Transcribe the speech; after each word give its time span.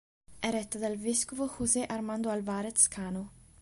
È 0.39 0.49
retta 0.49 0.79
dal 0.79 0.97
vescovo 0.97 1.45
José 1.45 1.85
Armando 1.85 2.29
Álvarez 2.31 2.87
Cano. 2.87 3.29